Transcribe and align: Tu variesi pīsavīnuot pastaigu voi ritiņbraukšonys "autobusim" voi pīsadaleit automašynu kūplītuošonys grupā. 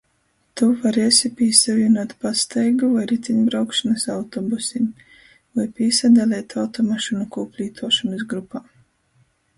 Tu 0.59 0.67
variesi 0.85 1.29
pīsavīnuot 1.41 2.15
pastaigu 2.23 2.89
voi 2.93 3.03
ritiņbraukšonys 3.11 4.07
"autobusim" 4.15 4.87
voi 5.59 5.67
pīsadaleit 5.81 6.57
automašynu 6.65 7.31
kūplītuošonys 7.37 8.29
grupā. 8.35 8.67